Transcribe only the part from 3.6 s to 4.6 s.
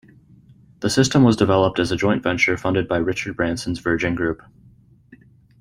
Virgin Group.